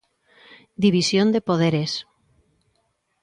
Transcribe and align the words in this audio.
División 0.85 1.27
de 1.33 1.41
poderes. 1.49 1.91